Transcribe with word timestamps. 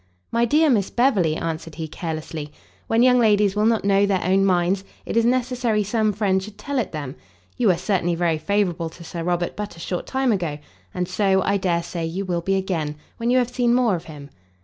"My 0.31 0.45
dear 0.45 0.67
Miss 0.71 0.89
Beverley," 0.89 1.35
answered 1.35 1.75
he, 1.75 1.87
carelessly, 1.87 2.51
"when 2.87 3.03
young 3.03 3.19
ladies 3.19 3.55
will 3.55 3.67
not 3.67 3.85
know 3.85 4.07
their 4.07 4.23
own 4.23 4.43
minds, 4.43 4.83
it 5.05 5.15
is 5.15 5.25
necessary 5.25 5.83
some 5.83 6.11
friend 6.11 6.41
should 6.41 6.57
tell 6.57 6.79
it 6.79 6.91
them: 6.91 7.15
you 7.55 7.67
were 7.67 7.77
certainly 7.77 8.15
very 8.15 8.39
favourable 8.39 8.89
to 8.89 9.03
Sir 9.03 9.21
Robert 9.21 9.55
but 9.55 9.75
a 9.75 9.79
short 9.79 10.07
time 10.07 10.31
ago, 10.31 10.57
and 10.91 11.07
so, 11.07 11.43
I 11.43 11.57
dare 11.57 11.83
say, 11.83 12.03
you 12.03 12.25
will 12.25 12.41
be 12.41 12.55
again, 12.55 12.95
when 13.17 13.29
you 13.29 13.37
have 13.37 13.49
seen 13.53 13.75
more 13.75 13.95
of 13.95 14.05
him." 14.05 14.31